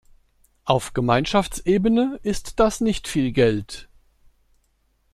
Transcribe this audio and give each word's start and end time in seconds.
Auf 0.65 0.95
Gemeinschaftsebene 0.95 2.19
ist 2.23 2.59
das 2.59 2.81
nicht 2.81 3.07
viel 3.07 3.31
Geld. 3.33 3.87